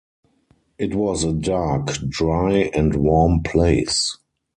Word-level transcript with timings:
It 0.79 0.95
was 0.95 1.23
a 1.23 1.31
dark, 1.31 1.85
dry 2.09 2.71
and 2.73 2.95
warm 2.95 3.43
place. 3.43 4.17